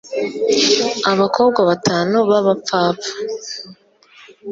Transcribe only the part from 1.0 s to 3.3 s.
abakobwa batanu baba pfapfa